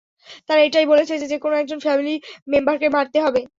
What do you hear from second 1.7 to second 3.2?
family মেম্বারকে মারতে